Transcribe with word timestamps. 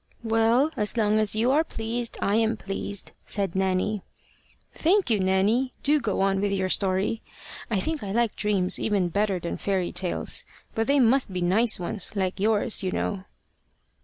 "Well, 0.23 0.71
as 0.75 0.97
long 0.97 1.19
as 1.19 1.35
you 1.35 1.51
are 1.51 1.63
pleased 1.63 2.17
I 2.23 2.33
am 2.37 2.57
pleased," 2.57 3.11
said 3.23 3.53
Nanny. 3.55 4.01
"Thank 4.73 5.11
you, 5.11 5.19
Nanny. 5.19 5.73
Do 5.83 5.99
go 5.99 6.21
on 6.21 6.41
with 6.41 6.51
your 6.51 6.69
story. 6.69 7.21
I 7.69 7.79
think 7.79 8.01
I 8.01 8.11
like 8.11 8.35
dreams 8.35 8.79
even 8.79 9.09
better 9.09 9.37
than 9.39 9.57
fairy 9.57 9.91
tales. 9.91 10.43
But 10.73 10.87
they 10.87 10.99
must 10.99 11.31
be 11.31 11.41
nice 11.41 11.79
ones, 11.79 12.15
like 12.15 12.39
yours, 12.39 12.81
you 12.81 12.89
know." 12.91 13.25